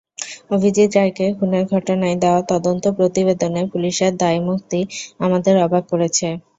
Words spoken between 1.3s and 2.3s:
খুনের ঘটনায়